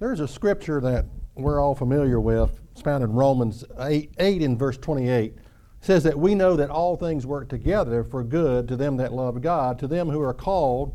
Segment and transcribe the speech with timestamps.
[0.00, 1.04] There's a scripture that
[1.34, 2.58] we're all familiar with.
[2.72, 5.34] It's found in Romans 8, 8 in verse 28.
[5.34, 5.42] It
[5.82, 9.42] says that we know that all things work together for good to them that love
[9.42, 10.94] God, to them who are called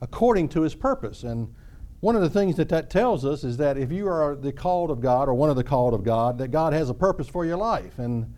[0.00, 1.22] according to his purpose.
[1.22, 1.54] And
[2.00, 4.90] one of the things that that tells us is that if you are the called
[4.90, 7.46] of God or one of the called of God, that God has a purpose for
[7.46, 8.00] your life.
[8.00, 8.34] And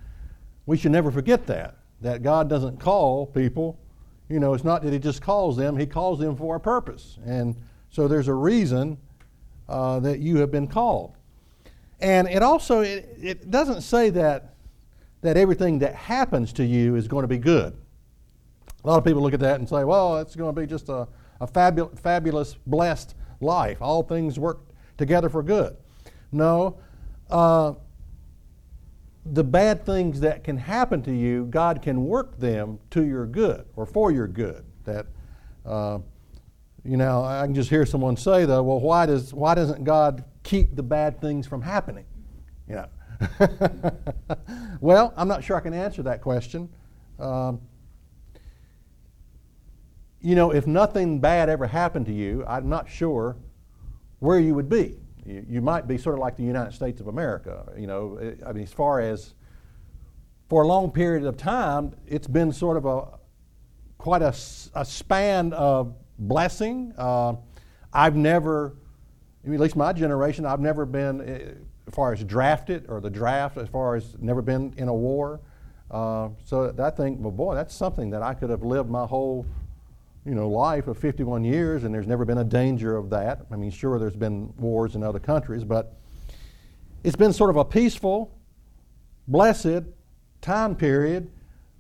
[0.67, 3.81] we should never forget that, that God doesn't call people.
[4.29, 7.19] You know, it's not that he just calls them, he calls them for a purpose.
[7.25, 7.57] And
[7.89, 8.99] so there's a reason
[9.71, 11.17] uh, that you have been called.
[12.01, 14.55] And it also it, it doesn't say that
[15.23, 17.77] that everything that happens to you is going to be good.
[18.83, 20.89] A lot of people look at that and say, well, it's going to be just
[20.89, 21.07] a,
[21.41, 23.83] a fabu- fabulous, blessed life.
[23.83, 24.61] All things work
[24.97, 25.77] together for good.
[26.33, 26.79] No.
[27.29, 27.75] Uh,
[29.27, 33.67] the bad things that can happen to you, God can work them to your good
[33.77, 34.65] or for your good.
[34.85, 35.07] That
[35.67, 35.99] uh,
[36.85, 40.25] you know, I can just hear someone say though, well, why does why doesn't God
[40.43, 42.05] keep the bad things from happening?
[42.69, 42.87] You know.
[44.81, 46.69] well, I'm not sure I can answer that question.
[47.19, 47.61] Um,
[50.23, 53.37] you know, if nothing bad ever happened to you, I'm not sure
[54.21, 54.97] where you would be.
[55.25, 57.71] You, you might be sort of like the United States of America.
[57.77, 59.35] You know, I mean, as far as
[60.49, 63.19] for a long period of time, it's been sort of a
[63.99, 64.35] quite a,
[64.75, 66.93] a span of blessing.
[66.97, 67.35] Uh,
[67.93, 68.77] I've never,
[69.45, 71.53] at least my generation, I've never been, eh,
[71.87, 75.41] as far as drafted or the draft, as far as never been in a war.
[75.91, 79.45] Uh, so I think, well, boy, that's something that I could have lived my whole,
[80.25, 83.41] you know, life of 51 years, and there's never been a danger of that.
[83.51, 85.97] I mean, sure, there's been wars in other countries, but
[87.03, 88.31] it's been sort of a peaceful,
[89.27, 89.83] blessed
[90.41, 91.29] time period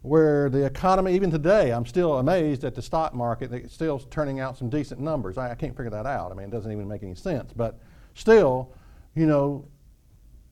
[0.03, 3.53] where the economy, even today, I'm still amazed at the stock market.
[3.53, 5.37] It's still turning out some decent numbers.
[5.37, 6.33] I, I, can't figure that out.
[6.33, 7.53] I mean, it doesn't even make any sense.
[7.55, 7.79] But
[8.15, 8.73] still,
[9.15, 9.69] you know,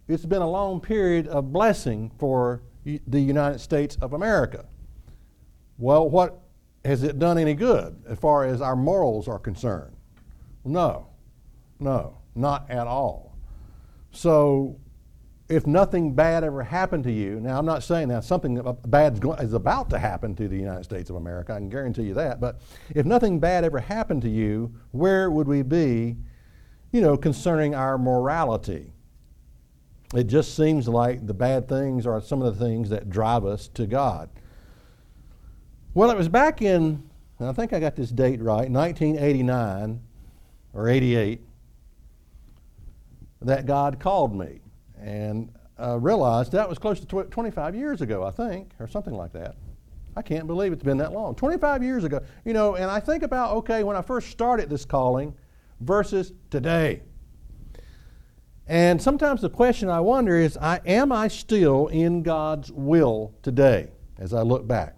[0.07, 4.67] it's been a long period of blessing for the United States of America.
[5.79, 6.41] Well, what
[6.85, 9.95] has it done any good as far as our morals are concerned?
[10.65, 11.09] No,
[11.79, 13.37] no, not at all.
[14.11, 14.79] So
[15.49, 19.55] if nothing bad ever happened to you, now I'm not saying that something bad is
[19.55, 22.61] about to happen to the United States of America, I can guarantee you that, but
[22.95, 26.17] if nothing bad ever happened to you, where would we be,
[26.93, 28.93] you know, concerning our morality?
[30.15, 33.69] It just seems like the bad things are some of the things that drive us
[33.69, 34.29] to God.
[35.95, 37.09] Well, it was back in,
[37.41, 40.01] I think I got this date right, 1989
[40.75, 41.41] or 88,
[43.41, 44.61] that God called me
[45.03, 49.15] and uh, realized that was close to tw- 25 years ago, I think, or something
[49.15, 49.57] like that.
[50.17, 51.35] I can't believe it's been that long.
[51.37, 52.21] 25 years ago.
[52.45, 55.35] You know, and I think about, okay, when I first started this calling
[55.81, 57.03] versus today.
[58.67, 63.91] And sometimes the question I wonder is I, Am I still in God's will today
[64.19, 64.97] as I look back?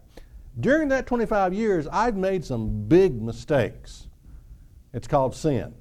[0.58, 4.08] During that 25 years, I've made some big mistakes.
[4.92, 5.74] It's called sin.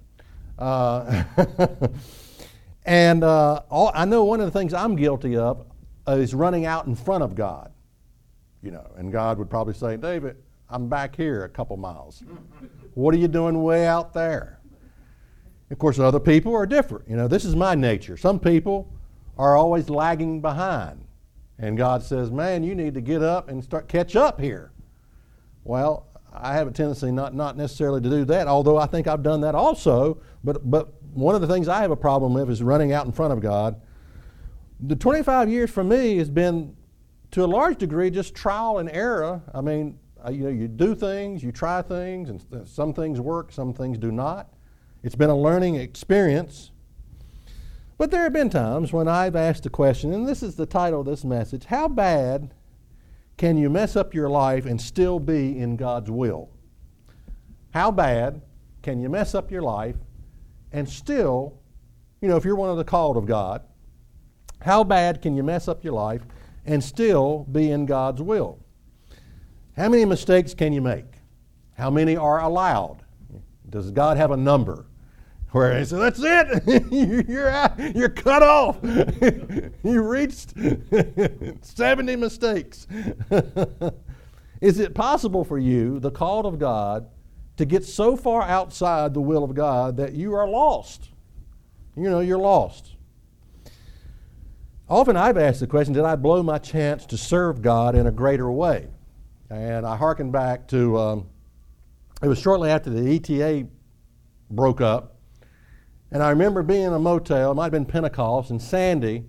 [0.57, 1.23] Uh,
[2.89, 5.63] And uh, all, I know one of the things I'm guilty of
[6.07, 7.71] is running out in front of God.
[8.63, 10.37] You know, and God would probably say, David,
[10.71, 12.23] I'm back here a couple miles.
[12.95, 14.59] what are you doing way out there?
[15.69, 17.07] Of course, other people are different.
[17.07, 18.17] You know, this is my nature.
[18.17, 18.91] Some people
[19.37, 21.05] are always lagging behind.
[21.59, 24.71] And God says, man, you need to get up and start catch up here.
[25.63, 29.21] Well, I have a tendency not, not necessarily to do that, although I think I've
[29.21, 30.21] done that also.
[30.43, 33.11] But, but one of the things I have a problem with is running out in
[33.11, 33.79] front of God.
[34.79, 36.75] The 25 years for me has been,
[37.31, 39.41] to a large degree, just trial and error.
[39.53, 39.99] I mean,
[40.31, 44.11] you know, you do things, you try things, and some things work, some things do
[44.11, 44.53] not.
[45.03, 46.71] It's been a learning experience.
[47.97, 51.01] But there have been times when I've asked the question, and this is the title
[51.01, 52.53] of this message How bad
[53.37, 56.49] can you mess up your life and still be in God's will?
[57.73, 58.41] How bad
[58.81, 59.95] can you mess up your life
[60.71, 61.57] and still,
[62.21, 63.63] you know, if you're one of the called of God,
[64.61, 66.21] how bad can you mess up your life
[66.65, 68.59] and still be in God's will?
[69.77, 71.05] How many mistakes can you make?
[71.77, 73.03] How many are allowed?
[73.69, 74.85] Does God have a number?
[75.51, 78.77] Where he says, that's it, you're, out, you're cut off.
[79.83, 80.53] you reached
[81.65, 82.85] 70 mistakes.
[84.61, 87.07] Is it possible for you, the called of God,
[87.59, 91.09] to get so far outside the will of God that you are lost.
[91.97, 92.95] You know, you're lost.
[94.87, 98.11] Often I've asked the question did I blow my chance to serve God in a
[98.11, 98.87] greater way?
[99.49, 101.27] And I hearken back to, um,
[102.23, 103.67] it was shortly after the ETA
[104.49, 105.17] broke up.
[106.11, 109.25] And I remember being in a motel, it might have been Pentecost, and Sandy,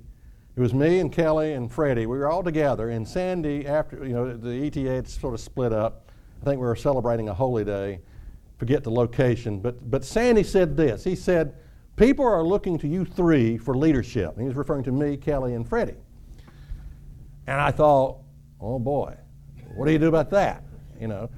[0.54, 4.14] it was me and Kelly and Freddie, we were all together, and Sandy, after, you
[4.14, 6.12] know, the ETA had sort of split up.
[6.40, 8.00] I think we were celebrating a holy day,
[8.60, 11.02] forget the location, but, but Sandy said this.
[11.02, 11.54] He said,
[11.96, 14.32] People are looking to you three for leadership.
[14.32, 15.96] And he was referring to me, Kelly, and Freddie.
[17.46, 18.18] And I thought,
[18.60, 19.16] oh boy,
[19.74, 20.62] what do you do about that?
[21.00, 21.30] You know.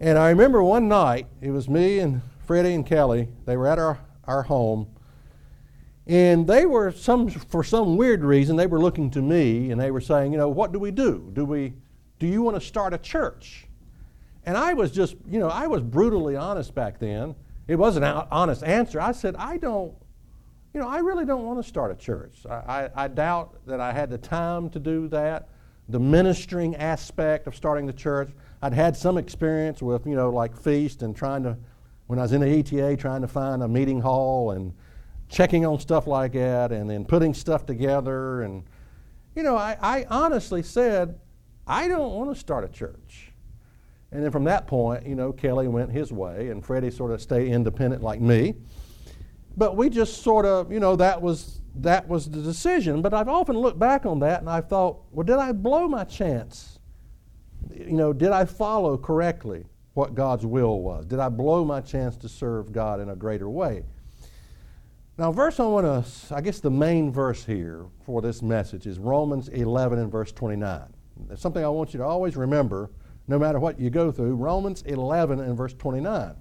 [0.00, 3.28] And I remember one night, it was me and Freddie and Kelly.
[3.44, 4.86] They were at our, our home.
[6.06, 9.90] And they were some for some weird reason they were looking to me and they
[9.90, 11.30] were saying, you know, what do we do?
[11.32, 11.74] Do we
[12.20, 13.67] do you want to start a church?
[14.44, 17.34] And I was just, you know, I was brutally honest back then.
[17.66, 19.00] It was an honest answer.
[19.00, 19.94] I said, I don't
[20.74, 22.44] you know, I really don't want to start a church.
[22.48, 25.48] I, I, I, doubt that I had the time to do that.
[25.88, 28.30] The ministering aspect of starting the church,
[28.60, 31.56] I'd had some experience with, you know, like Feast and trying to,
[32.06, 34.74] when I was in the ETA, trying to find a meeting hall and
[35.30, 38.42] checking on stuff like that and then putting stuff together.
[38.42, 38.64] And,
[39.34, 41.18] you know, I, I honestly said,
[41.66, 43.27] I don't want to start a church.
[44.10, 47.20] And then from that point, you know, Kelly went his way and Freddie sort of
[47.20, 48.54] stayed independent like me
[49.58, 53.02] but we just sort of, you know, that was that was the decision.
[53.02, 56.04] But I've often looked back on that and I've thought, well, did I blow my
[56.04, 56.78] chance?
[57.74, 59.64] You know, did I follow correctly
[59.94, 61.04] what God's will was?
[61.06, 63.82] Did I blow my chance to serve God in a greater way?
[65.18, 69.00] Now, verse I want to, I guess the main verse here for this message is
[69.00, 70.82] Romans 11 and verse 29.
[71.30, 72.90] It's something I want you to always remember,
[73.28, 74.34] no matter what you go through.
[74.34, 76.34] Romans 11 and verse 29.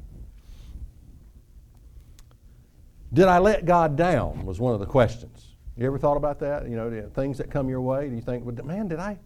[3.13, 4.45] Did I let God down?
[4.45, 5.55] Was one of the questions.
[5.77, 6.67] You ever thought about that?
[6.67, 9.17] You know, things that come your way, do you think, well, man, did I,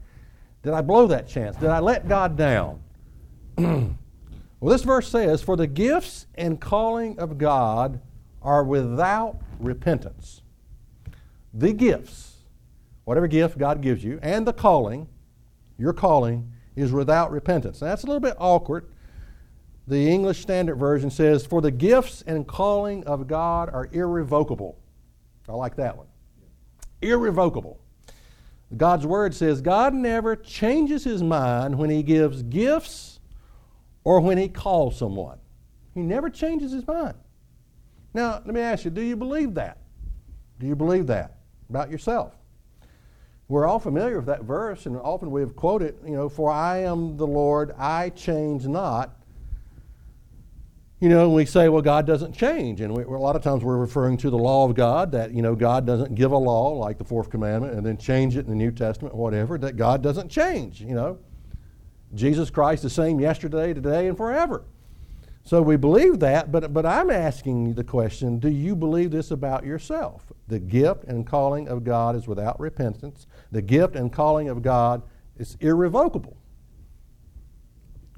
[0.63, 1.55] did I blow that chance?
[1.55, 2.81] Did I let God down?
[3.57, 3.95] well,
[4.61, 8.01] this verse says, For the gifts and calling of God
[8.41, 10.41] are without repentance.
[11.53, 12.37] The gifts,
[13.05, 15.07] whatever gift God gives you, and the calling,
[15.77, 17.81] your calling, is without repentance.
[17.81, 18.85] Now, that's a little bit awkward
[19.87, 24.79] the English Standard Version says, For the gifts and calling of God are irrevocable.
[25.49, 26.07] I like that one.
[27.01, 27.79] Irrevocable.
[28.77, 33.19] God's Word says, God never changes his mind when he gives gifts
[34.05, 35.39] or when he calls someone.
[35.93, 37.15] He never changes his mind.
[38.13, 39.77] Now, let me ask you, do you believe that?
[40.59, 41.35] Do you believe that
[41.69, 42.33] about yourself?
[43.51, 46.79] We're all familiar with that verse, and often we have quoted, you know, for I
[46.79, 49.17] am the Lord, I change not
[51.01, 52.79] you know, we say, well, God doesn't change.
[52.79, 55.41] And we, a lot of times we're referring to the law of God, that, you
[55.41, 58.51] know, God doesn't give a law like the fourth commandment and then change it in
[58.51, 61.17] the New Testament, whatever, that God doesn't change, you know.
[62.13, 64.63] Jesus Christ the same yesterday, today, and forever.
[65.43, 69.65] So we believe that, but, but I'm asking the question do you believe this about
[69.65, 70.31] yourself?
[70.47, 75.01] The gift and calling of God is without repentance, the gift and calling of God
[75.37, 76.37] is irrevocable.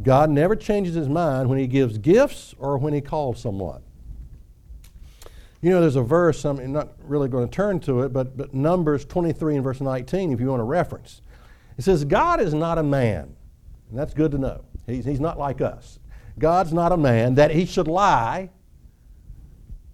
[0.02, 3.82] God never changes his mind when he gives gifts or when he calls someone.
[5.62, 8.54] You know, there's a verse, I'm not really going to turn to it, but, but
[8.54, 11.22] Numbers 23 and verse 19, if you want a reference.
[11.78, 13.34] It says, God is not a man.
[13.90, 14.66] And that's good to know.
[14.86, 16.00] He's, he's not like us.
[16.38, 18.50] God's not a man that he should lie.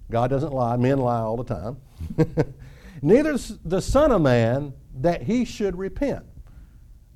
[0.09, 0.77] God doesn't lie.
[0.77, 1.77] Men lie all the time.
[3.01, 6.25] Neither is the Son of Man that he should repent.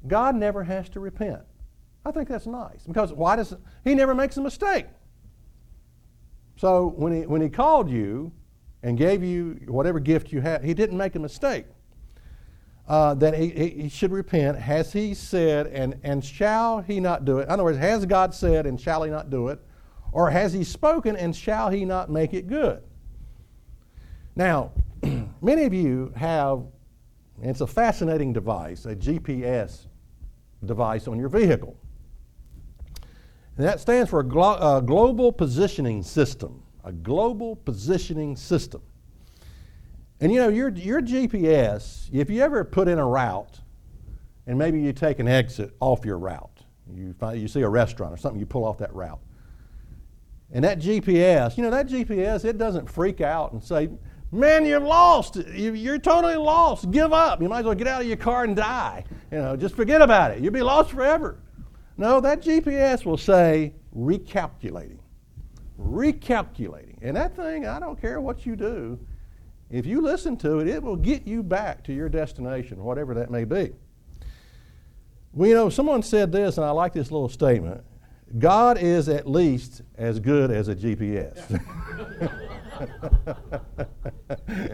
[0.08, 1.42] God never has to repent.
[2.06, 4.88] I think that's nice because why does he never makes a mistake?
[6.58, 8.32] So when he when he called you
[8.84, 11.66] and gave you whatever gift you had, he didn't make a mistake.
[12.86, 14.60] Uh, that he, he should repent.
[14.60, 17.44] Has he said and and shall he not do it?
[17.44, 19.60] In other words, has God said and shall he not do it,
[20.12, 22.84] or has he spoken and shall he not make it good?
[24.36, 24.72] Now,
[25.42, 26.64] many of you have.
[27.42, 29.88] It's a fascinating device, a GPS
[30.66, 31.76] device on your vehicle.
[33.58, 36.64] And that stands for a glo- global positioning system.
[36.84, 38.82] A global positioning system.
[40.20, 43.60] And you know, your, your GPS, if you ever put in a route,
[44.48, 48.14] and maybe you take an exit off your route, you, find, you see a restaurant
[48.14, 49.20] or something, you pull off that route.
[50.52, 53.90] And that GPS, you know, that GPS, it doesn't freak out and say,
[54.32, 55.36] man, you've lost.
[55.36, 56.92] You're totally lost.
[56.92, 57.42] Give up.
[57.42, 59.06] You might as well get out of your car and die.
[59.32, 60.42] You know, just forget about it.
[60.42, 61.40] You'll be lost forever.
[61.98, 65.00] No, that GPS will say recalculating.
[65.80, 66.98] Recalculating.
[67.02, 69.00] And that thing, I don't care what you do,
[69.74, 73.32] if you listen to it, it will get you back to your destination, whatever that
[73.32, 73.72] may be.
[75.34, 77.84] Well, you know, someone said this, and I like this little statement
[78.38, 81.60] God is at least as good as a GPS.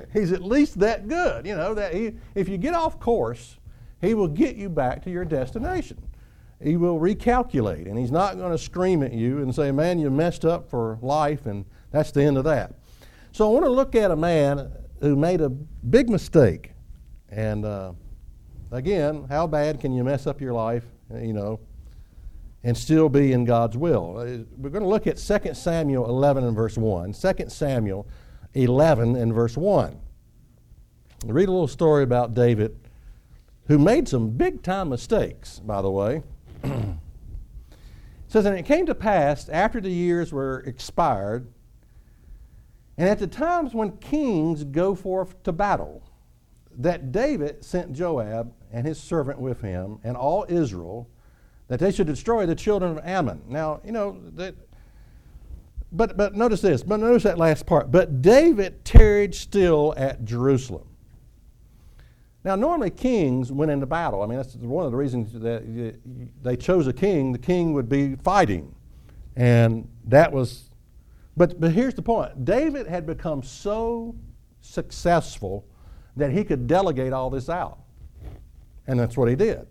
[0.14, 1.46] he's at least that good.
[1.46, 3.58] You know that he, if you get off course,
[4.02, 5.98] he will get you back to your destination.
[6.62, 10.10] He will recalculate, and he's not going to scream at you and say, "Man, you
[10.10, 12.74] messed up for life," and that's the end of that.
[13.32, 14.70] So I want to look at a man
[15.02, 16.72] who made a big mistake,
[17.30, 17.94] and uh,
[18.72, 20.84] again, how bad can you mess up your life?
[21.14, 21.60] You know,
[22.64, 24.18] and still be in God's will.
[24.18, 27.14] Uh, we're going to look at 2 Samuel 11 and verse 1.
[27.14, 28.08] 2 Samuel
[28.54, 29.98] 11 and verse 1.
[31.26, 32.78] read a little story about David,
[33.68, 36.24] who made some big time mistakes, by the way.
[36.64, 36.72] it
[38.28, 41.48] says, And it came to pass after the years were expired,
[43.00, 46.04] and at the times when kings go forth to battle,
[46.78, 51.10] that David sent Joab and his servant with him and all Israel
[51.70, 53.42] that they should destroy the children of Ammon.
[53.48, 54.54] Now, you know, that,
[55.94, 57.90] but, but notice this, but notice that last part.
[57.90, 60.86] But David tarried still at Jerusalem.
[62.44, 64.22] Now, normally kings went into battle.
[64.22, 66.00] I mean, that's one of the reasons that
[66.44, 67.32] they chose a king.
[67.32, 68.76] The king would be fighting.
[69.36, 70.69] And that was,
[71.40, 74.14] but, but here's the point David had become so
[74.60, 75.66] successful
[76.18, 77.80] that he could delegate all this out.
[78.88, 79.66] And that's what he did.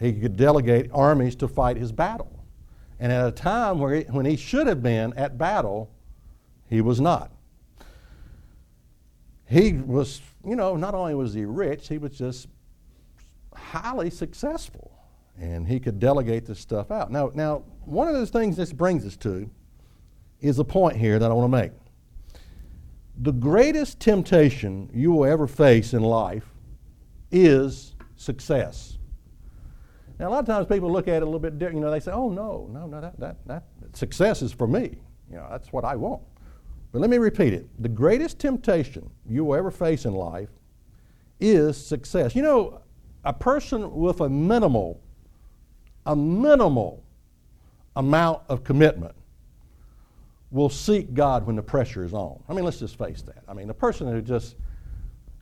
[0.00, 2.44] He could delegate armies to fight his battle.
[2.98, 5.92] And at a time where he, when he should have been at battle,
[6.68, 7.30] he was not.
[9.48, 12.48] He was, you know, not only was he rich, he was just
[13.54, 14.90] highly successful.
[15.38, 17.12] And he could delegate this stuff out.
[17.12, 19.48] Now, now one of those things this brings us to
[20.40, 21.72] is a point here that I want to make.
[23.22, 26.46] The greatest temptation you will ever face in life
[27.30, 28.98] is success.
[30.18, 31.78] Now, a lot of times people look at it a little bit different.
[31.78, 34.98] You know, they say, oh, no, no, no, that, that, that success is for me.
[35.30, 36.22] You know, that's what I want.
[36.92, 37.68] But let me repeat it.
[37.82, 40.50] The greatest temptation you will ever face in life
[41.38, 42.34] is success.
[42.34, 42.82] You know,
[43.24, 45.00] a person with a minimal,
[46.06, 47.04] a minimal
[47.96, 49.14] amount of commitment
[50.50, 52.42] will seek God when the pressure is on.
[52.48, 53.42] I mean, let's just face that.
[53.48, 54.56] I mean, a person who just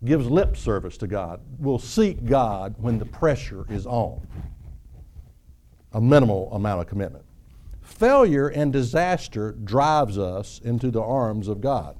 [0.04, 4.26] gives lip service to God will seek God when the pressure is on
[5.92, 7.24] a minimal amount of commitment.
[7.80, 11.96] Failure and disaster drives us into the arms of God.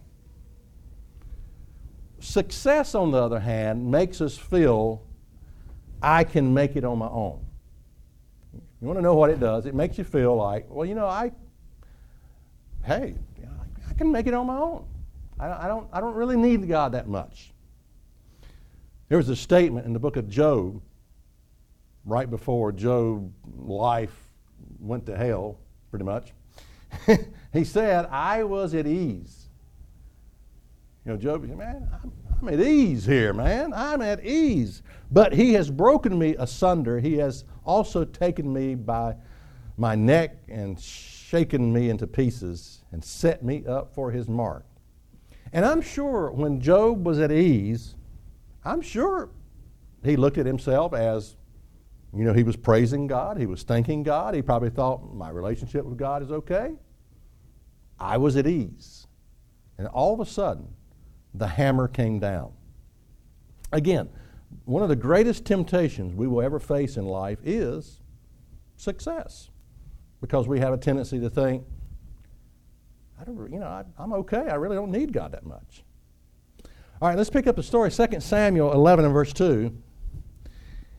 [2.21, 5.03] Success, on the other hand, makes us feel
[6.03, 7.45] I can make it on my own.
[8.81, 9.67] You want to know what it does?
[9.67, 11.33] It makes you feel like, well, you know, I,
[12.89, 13.15] hey,
[13.89, 14.85] I can make it on my own.
[15.39, 17.53] I, I don't, I don't really need God that much.
[19.09, 20.81] There was a statement in the book of Job
[22.05, 24.15] right before Job's life
[24.81, 25.59] went to hell,
[25.91, 26.33] pretty much,
[27.53, 29.49] he said, I was at ease.
[31.05, 33.73] You know, Job said, man, I'm, I'm at ease here, man.
[33.75, 34.83] I'm at ease.
[35.11, 37.01] But he has broken me asunder.
[37.01, 39.17] He has also taken me by
[39.77, 40.79] my neck and
[41.29, 44.65] shaken me into pieces and set me up for his mark.
[45.53, 47.97] And I'm sure when Job was at ease,
[48.65, 49.29] I'm sure
[50.03, 51.37] he looked at himself as
[52.15, 54.35] you know, he was praising God, he was thanking God.
[54.35, 56.77] He probably thought, my relationship with God is okay.
[58.01, 59.07] I was at ease.
[59.77, 60.69] And all of a sudden,
[61.35, 62.53] the hammer came down.
[63.71, 64.09] Again,
[64.65, 68.01] one of the greatest temptations we will ever face in life is
[68.77, 69.51] success.
[70.21, 71.65] Because we have a tendency to think,
[73.21, 74.49] I don't, you know, I, I'm okay.
[74.49, 75.85] I really don't need God that much.
[77.01, 77.91] All right, let's pick up the story.
[77.91, 79.73] 2 Samuel 11 and verse 2.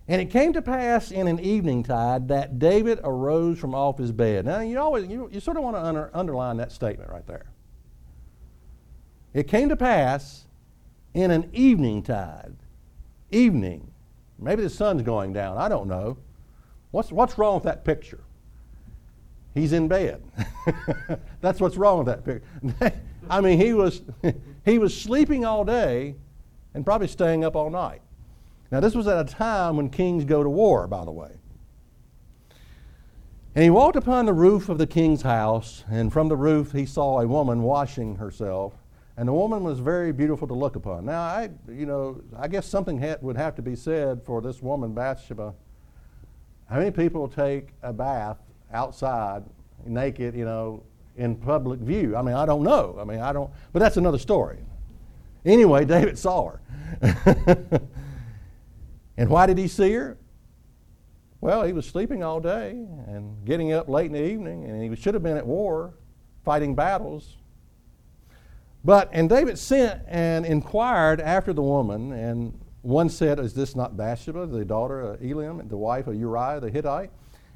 [0.07, 4.11] And it came to pass in an evening tide that David arose from off his
[4.11, 4.45] bed.
[4.45, 7.45] Now, you always, you, you sort of want to under, underline that statement right there.
[9.33, 10.45] It came to pass
[11.13, 12.55] in an evening tide.
[13.29, 13.91] Evening.
[14.39, 15.57] Maybe the sun's going down.
[15.57, 16.17] I don't know.
[16.91, 18.23] What's, what's wrong with that picture?
[19.53, 20.23] He's in bed.
[21.41, 22.93] That's what's wrong with that picture.
[23.29, 24.01] I mean, he was,
[24.65, 26.15] he was sleeping all day
[26.73, 28.01] and probably staying up all night.
[28.71, 31.31] Now, this was at a time when kings go to war, by the way.
[33.55, 36.85] And he walked upon the roof of the king's house, and from the roof he
[36.85, 38.73] saw a woman washing herself,
[39.17, 41.05] and the woman was very beautiful to look upon.
[41.05, 44.93] Now, I, you know, I guess something would have to be said for this woman,
[44.93, 45.55] Bathsheba.
[46.69, 48.37] How many people take a bath
[48.73, 49.43] outside,
[49.85, 50.83] naked, you know,
[51.15, 52.15] in public view?
[52.15, 52.97] I mean, I don't know.
[52.99, 54.59] I mean, I don't, but that's another story.
[55.45, 56.51] Anyway, David saw
[57.01, 57.81] her.
[59.19, 60.17] And why did he see her?
[61.41, 64.95] Well, he was sleeping all day and getting up late in the evening, and he
[64.95, 65.93] should have been at war,
[66.45, 67.35] fighting battles.
[68.85, 73.97] But, and David sent and inquired after the woman, and one said, Is this not
[73.97, 77.11] Bathsheba, the daughter of Eliam, the wife of Uriah the Hittite?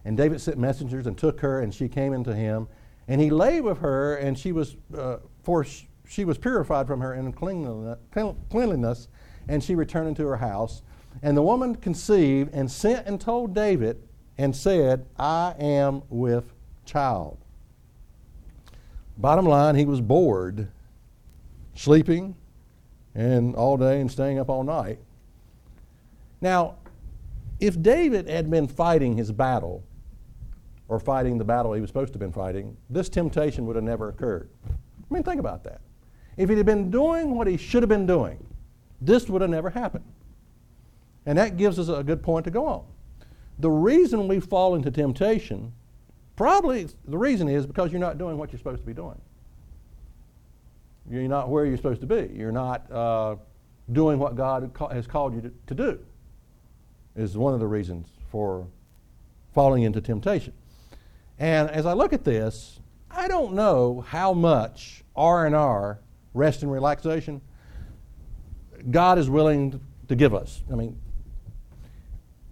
[0.06, 2.68] And David sent messengers and took her, and she came into him.
[3.08, 5.66] And he lay with her, and she was, uh, for
[6.08, 9.08] she was purified from her uncleanliness,
[9.48, 10.82] and she returned into her house.
[11.22, 14.02] And the woman conceived and sent and told David
[14.38, 16.54] and said, I am with
[16.86, 17.38] child.
[19.18, 20.70] Bottom line, he was bored,
[21.76, 22.36] sleeping
[23.16, 25.00] and all day and staying up all night.
[26.42, 26.76] Now,
[27.60, 29.84] if David had been fighting his battle,
[30.88, 33.86] or fighting the battle he was supposed to have been fighting, this temptation would have
[33.86, 34.50] never occurred.
[34.68, 35.82] I mean, think about that.
[36.38, 38.46] If he'd have been doing what he should have been doing,
[39.02, 40.06] this would have never happened.
[41.26, 42.84] And that gives us a good point to go on.
[43.60, 45.72] The reason we fall into temptation,
[46.36, 49.20] probably the reason is because you're not doing what you're supposed to be doing.
[51.10, 52.34] You're not where you're supposed to be.
[52.34, 53.36] You're not uh,
[53.92, 56.00] doing what God has called you to, to do,
[57.16, 58.66] is one of the reasons for
[59.54, 60.54] falling into temptation.
[61.40, 66.00] And as I look at this, I don't know how much R&R,
[66.34, 67.42] rest and relaxation,
[68.90, 70.64] God is willing to give us.
[70.72, 70.98] I mean,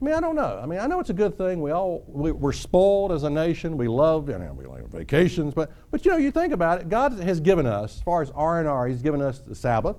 [0.01, 0.59] I mean, I don't know.
[0.61, 1.61] I mean, I know it's a good thing.
[1.61, 3.77] We all we, are spoiled as a nation.
[3.77, 6.89] We love, you know, we like vacations, but but you know, you think about it.
[6.89, 9.97] God has given us, as far as R and R, He's given us the Sabbath,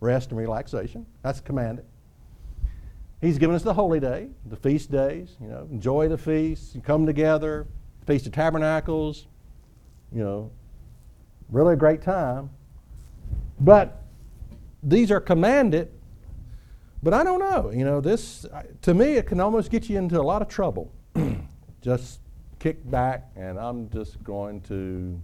[0.00, 1.04] rest and relaxation.
[1.22, 1.84] That's commanded.
[3.20, 5.36] He's given us the holy day, the feast days.
[5.38, 6.74] You know, enjoy the feast.
[6.74, 7.66] You come together,
[8.06, 9.26] Feast of Tabernacles.
[10.12, 10.50] You know,
[11.50, 12.50] really a great time.
[13.60, 14.02] But
[14.82, 15.90] these are commanded
[17.06, 17.70] but I don't know.
[17.70, 18.46] You know, this,
[18.82, 20.92] to me, it can almost get you into a lot of trouble.
[21.80, 22.18] just
[22.58, 25.20] kick back and I'm just going to,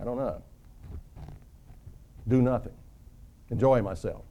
[0.00, 0.42] I don't know,
[2.26, 2.72] do nothing,
[3.50, 4.24] enjoy myself,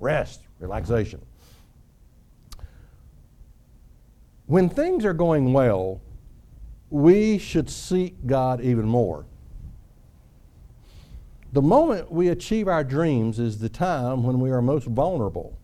[0.00, 1.20] rest, relaxation.
[4.46, 6.00] When things are going well,
[6.90, 9.24] we should seek God even more.
[11.52, 15.58] The moment we achieve our dreams is the time when we are most vulnerable.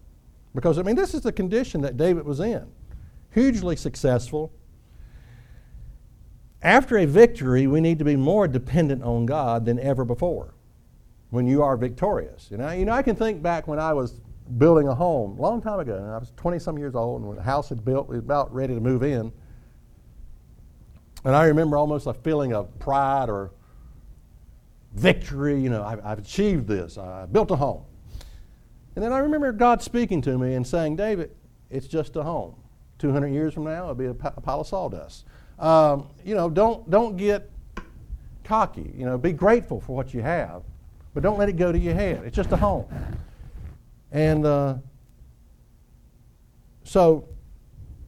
[0.55, 2.67] Because, I mean, this is the condition that David was in
[3.37, 4.51] hugely successful.
[6.63, 10.55] After a victory, we need to be more dependent on God than ever before
[11.29, 12.49] when you are victorious.
[12.51, 14.23] You know, you know I can think back when I was
[14.57, 15.97] building a home a long time ago.
[15.97, 18.21] and I was 20 some years old, and when the house had built, we were
[18.21, 19.31] about ready to move in.
[21.27, 23.51] And I remember almost a feeling of pride or
[24.95, 25.61] victory.
[25.61, 26.99] You know, I've, I've achieved this.
[26.99, 27.83] I built a home.
[28.95, 31.33] And then I remember God speaking to me and saying, David,
[31.69, 32.55] it's just a home.
[33.01, 35.25] 200 years from now, it'll be a, pile of sawdust.
[35.59, 37.51] Um, you know, don't, don't get
[38.45, 38.95] cocky.
[38.97, 40.63] You know, be grateful for what you have,
[41.13, 42.23] but don't let it go to your head.
[42.25, 42.87] It's just a home.
[44.13, 44.77] And uh,
[46.85, 47.29] so,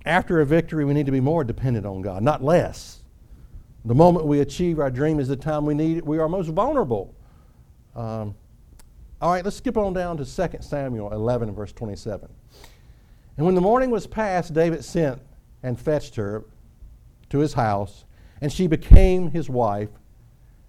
[0.07, 2.97] after a victory, we need to be more dependent on God, not less.
[3.84, 6.06] The moment we achieve our dream is the time we need it.
[6.06, 7.14] We are most vulnerable.
[7.94, 8.34] Um,
[9.20, 12.28] all right, let's skip on down to 2 Samuel 11 verse 27.
[13.36, 15.20] And when the morning was past, David sent
[15.62, 16.44] and fetched her
[17.30, 18.04] to his house,
[18.40, 19.90] and she became his wife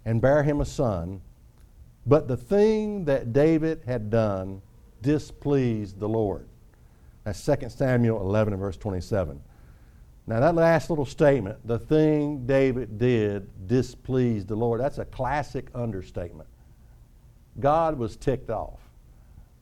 [0.05, 1.21] and bare him a son.
[2.05, 4.61] But the thing that David had done
[5.01, 6.47] displeased the Lord.
[7.23, 9.41] That's 2 Samuel 11 verse 27.
[10.29, 15.69] Now, that last little statement, the thing David did displeased the Lord, that's a classic
[15.73, 16.47] understatement.
[17.59, 18.79] God was ticked off.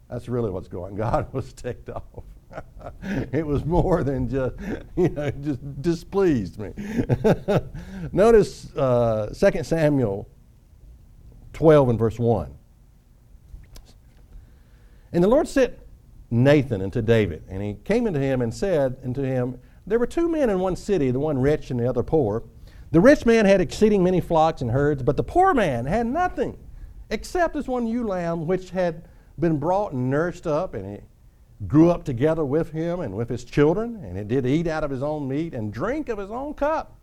[0.10, 0.96] That's really what's going.
[0.98, 2.04] God was ticked off.
[3.32, 4.56] it was more than just,
[4.98, 6.74] you know, just displeased me.
[8.12, 10.28] Notice uh, 2 Samuel
[11.54, 12.54] 12 and verse 1.
[15.14, 15.76] And the Lord sent
[16.30, 20.28] Nathan unto David, and he came unto him and said unto him, There were two
[20.28, 22.44] men in one city, the one rich and the other poor.
[22.92, 26.58] The rich man had exceeding many flocks and herds, but the poor man had nothing
[27.10, 29.08] except this one ewe lamb which had
[29.40, 31.04] been brought and nursed up, and it
[31.68, 34.92] grew up together with him and with his children, and it did eat out of
[34.92, 36.98] his own meat and drink of his own cup,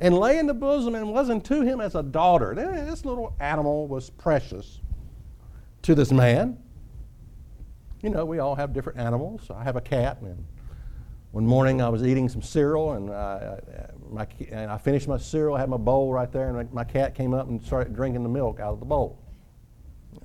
[0.00, 2.54] and lay in the bosom and was unto him as a daughter.
[2.54, 4.80] This little animal was precious
[5.82, 6.58] to this man.
[8.00, 9.50] You know, we all have different animals.
[9.50, 10.44] I have a cat, and
[11.32, 13.58] one morning I was eating some cereal, and I,
[14.10, 17.14] my, and I finished my cereal, I had my bowl right there, and my, cat
[17.14, 19.18] came up and started drinking the milk out of the bowl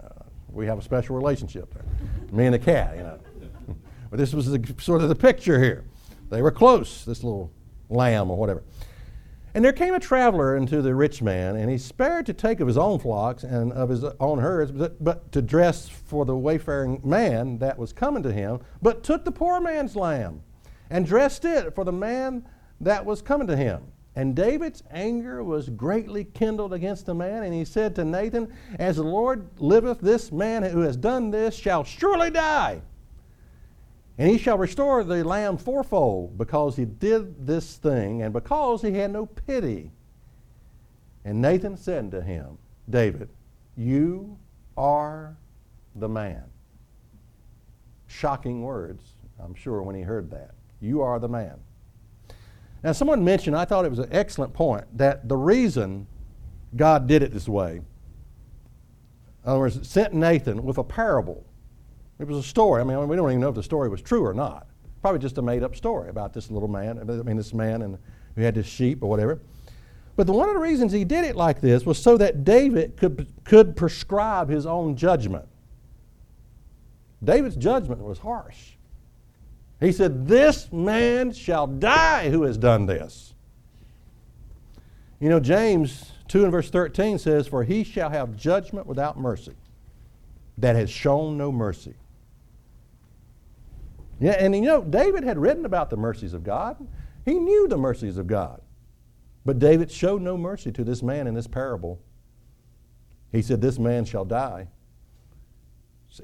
[0.04, 0.10] uh,
[0.52, 1.86] we have a special relationship there.
[2.32, 3.20] Me and the cat, you know.
[4.10, 5.86] but this was the, sort of the picture here.
[6.30, 7.52] They were close, this little
[7.90, 8.64] lamb or whatever.
[9.54, 12.68] And there came a traveler unto the rich man, and he spared to take of
[12.68, 17.02] his own flocks and of his own herds, but, but to dress for the wayfaring
[17.04, 20.44] man that was coming to him, but took the poor man's lamb
[20.90, 22.48] and dressed it for the man
[22.82, 23.84] that was coming to him.
[24.16, 28.96] And David's anger was greatly kindled against the man, and he said to Nathan, As
[28.96, 32.82] the Lord liveth, this man who has done this shall surely die.
[34.18, 38.92] And he shall restore the lamb fourfold because he did this thing and because he
[38.94, 39.92] had no pity.
[41.24, 42.58] And Nathan said unto him,
[42.90, 43.30] David,
[43.76, 44.40] you
[44.76, 45.38] are
[45.96, 46.46] the man.
[48.08, 49.04] Shocking words,
[49.40, 50.56] I'm sure, when he heard that.
[50.80, 51.60] You are the man.
[52.84, 56.08] Now, someone mentioned, I thought it was an excellent point, that the reason
[56.76, 57.84] God did it this way, in
[59.46, 61.48] other words, sent Nathan with a parable
[62.20, 62.82] it was a story.
[62.82, 64.68] I mean, we don't even know if the story was true or not.
[65.02, 67.98] Probably just a made up story about this little man, I mean, this man and
[68.36, 69.40] who had this sheep or whatever.
[70.16, 72.98] But the, one of the reasons he did it like this was so that David
[72.98, 75.48] could, could prescribe his own judgment.
[77.24, 78.72] David's judgment was harsh.
[79.80, 83.34] He said, This man shall die who has done this.
[85.20, 89.56] You know, James 2 and verse 13 says, For he shall have judgment without mercy
[90.58, 91.94] that has shown no mercy.
[94.20, 96.78] Yeah, and you know, David had written about the mercies of God.
[97.24, 98.62] He knew the mercies of God.
[99.46, 102.02] But David showed no mercy to this man in this parable.
[103.32, 104.68] He said, This man shall die.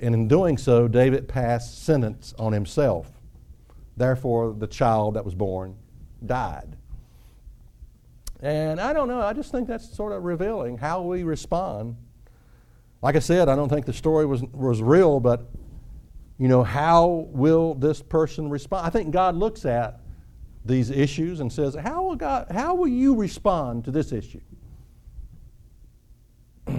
[0.01, 3.12] And in doing so, David passed sentence on himself.
[3.95, 5.75] Therefore, the child that was born
[6.25, 6.75] died.
[8.41, 11.95] And I don't know, I just think that's sort of revealing how we respond.
[13.01, 15.49] Like I said, I don't think the story was, was real, but
[16.37, 18.85] you know, how will this person respond?
[18.85, 19.99] I think God looks at
[20.65, 24.41] these issues and says, how will, God, how will you respond to this issue?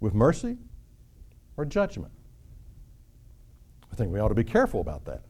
[0.00, 0.58] With mercy
[1.56, 2.12] or judgment?
[3.92, 5.22] I think we ought to be careful about that.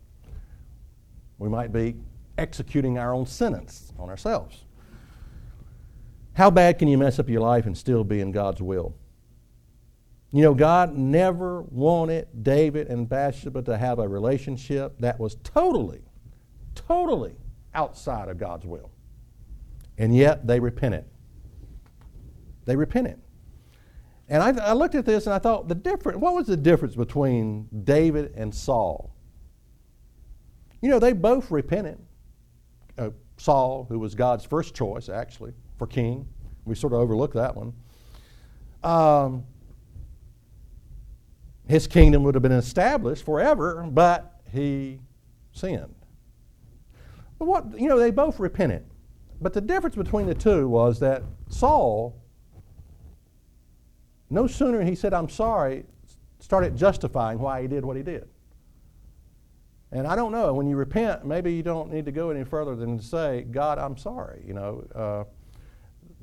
[1.41, 1.97] We might be
[2.37, 4.67] executing our own sentence on ourselves.
[6.35, 8.95] How bad can you mess up your life and still be in God's will?
[10.33, 16.03] You know, God never wanted David and Bathsheba to have a relationship that was totally,
[16.75, 17.35] totally
[17.75, 18.91] outside of God's will.
[19.97, 21.07] And yet they repented.
[22.67, 23.19] They repented.
[24.29, 26.95] And I, I looked at this and I thought, the difference, what was the difference
[26.95, 29.15] between David and Saul?
[30.81, 31.99] You know, they both repented.
[32.97, 36.29] Uh, Saul, who was God's first choice, actually, for king,
[36.65, 37.73] we sort of overlooked that one.
[38.83, 39.45] Um,
[41.69, 45.01] his kingdom would have been established forever, but he
[45.53, 45.95] sinned.
[47.39, 48.85] But what, you know, they both repented.
[49.41, 52.21] But the difference between the two was that Saul,
[54.29, 55.85] no sooner he said, I'm sorry,
[56.41, 58.29] started justifying why he did what he did.
[59.93, 62.77] And I don't know, when you repent, maybe you don't need to go any further
[62.77, 64.43] than to say, God, I'm sorry.
[64.47, 65.25] You know, uh,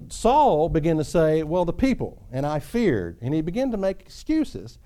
[0.10, 3.18] Saul began to say, Well, the people, and I feared.
[3.22, 4.80] And he began to make excuses.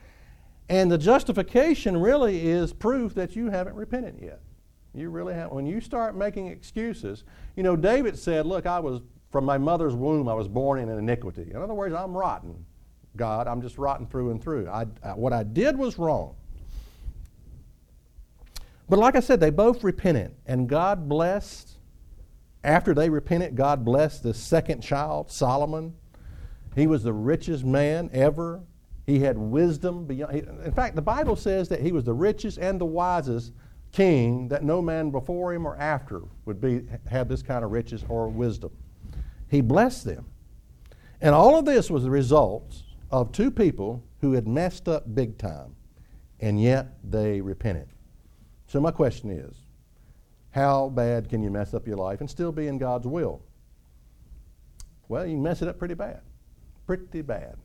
[0.69, 4.39] And the justification really is proof that you haven't repented yet.
[4.93, 5.51] You really have.
[5.51, 7.23] When you start making excuses,
[7.55, 10.89] you know, David said, Look, I was from my mother's womb, I was born in
[10.89, 11.51] iniquity.
[11.51, 12.65] In other words, I'm rotten,
[13.15, 13.47] God.
[13.47, 14.67] I'm just rotten through and through.
[14.69, 16.35] I, I, what I did was wrong.
[18.91, 21.77] But like I said, they both repented, and God blessed.
[22.61, 25.93] After they repented, God blessed the second child, Solomon.
[26.75, 28.59] He was the richest man ever
[29.05, 30.35] he had wisdom beyond.
[30.65, 33.53] In fact, the Bible says that he was the richest and the wisest
[33.93, 38.03] king that no man before him or after would be have this kind of riches
[38.09, 38.71] or wisdom.
[39.47, 40.25] He blessed them.
[41.21, 45.37] And all of this was the result of two people who had messed up big
[45.37, 45.77] time,
[46.41, 47.87] and yet they repented.
[48.71, 49.53] So my question is,
[50.51, 53.41] how bad can you mess up your life and still be in God's will?
[55.09, 56.21] Well, you mess it up pretty bad.
[56.87, 57.57] Pretty bad.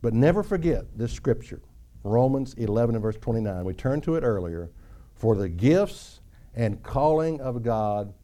[0.00, 1.60] But never forget this scripture,
[2.04, 3.64] Romans 11 and verse 29.
[3.64, 4.70] We turned to it earlier.
[5.16, 6.20] For the gifts
[6.54, 8.14] and calling of God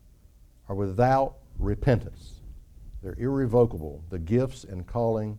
[0.69, 2.43] are without repentance.
[3.03, 5.37] They're irrevocable, the gifts and calling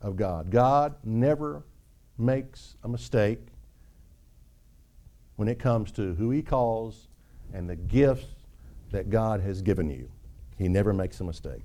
[0.00, 0.52] of God.
[0.52, 1.64] God never
[2.16, 3.48] makes a mistake
[5.36, 7.08] when it comes to who He calls
[7.52, 8.26] and the gifts
[8.90, 10.10] that God has given you.
[10.58, 11.62] He never makes a mistake.